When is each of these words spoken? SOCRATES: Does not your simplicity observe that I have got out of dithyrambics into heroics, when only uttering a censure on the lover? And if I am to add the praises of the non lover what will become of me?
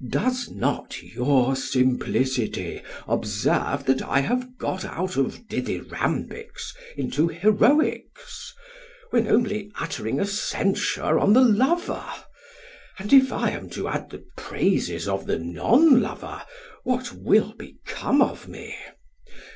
SOCRATES: 0.00 0.12
Does 0.12 0.50
not 0.50 1.02
your 1.02 1.56
simplicity 1.56 2.80
observe 3.08 3.86
that 3.86 4.00
I 4.02 4.20
have 4.20 4.56
got 4.56 4.84
out 4.84 5.16
of 5.16 5.48
dithyrambics 5.48 6.76
into 6.96 7.26
heroics, 7.26 8.54
when 9.10 9.26
only 9.26 9.72
uttering 9.80 10.20
a 10.20 10.26
censure 10.26 11.18
on 11.18 11.32
the 11.32 11.42
lover? 11.44 12.04
And 13.00 13.12
if 13.12 13.32
I 13.32 13.50
am 13.50 13.68
to 13.70 13.88
add 13.88 14.10
the 14.10 14.24
praises 14.36 15.08
of 15.08 15.26
the 15.26 15.40
non 15.40 16.00
lover 16.00 16.40
what 16.84 17.10
will 17.12 17.52
become 17.54 18.22
of 18.22 18.46
me? 18.46 18.76